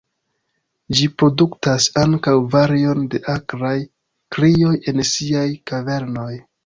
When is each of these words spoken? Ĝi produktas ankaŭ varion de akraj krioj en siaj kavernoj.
Ĝi 0.99 1.09
produktas 1.21 1.85
ankaŭ 2.05 2.33
varion 2.55 3.05
de 3.15 3.21
akraj 3.35 3.75
krioj 4.37 4.73
en 4.93 5.05
siaj 5.11 5.45
kavernoj. 5.73 6.31